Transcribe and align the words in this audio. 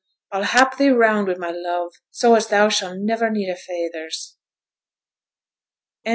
I'll 0.31 0.41
hap 0.45 0.77
thee 0.77 0.89
round 0.89 1.27
wi' 1.27 1.35
my 1.35 1.51
love, 1.51 1.91
so 2.09 2.33
as 2.33 2.47
thou 2.47 2.69
shall 2.69 2.95
niver 2.97 3.29
need 3.29 3.49
a 3.51 3.55
feyther's.' 3.55 4.35